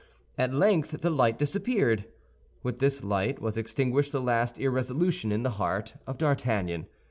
[0.35, 2.05] At length the light disappeared.
[2.63, 6.87] With this light was extinguished the last irresolution in the heart of D'Artagnan.